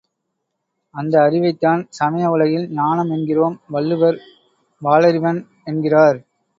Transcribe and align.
அந்த 0.95 1.15
அறிவைத்தான் 1.21 1.81
சமய 1.89 2.31
உலகில் 2.31 2.67
ஞானம் 2.71 3.11
என்கிறோம் 3.11 3.61
வள்ளுவர் 3.67 4.19
வாலறிவன் 4.81 5.41
என்கிறார். 5.65 6.19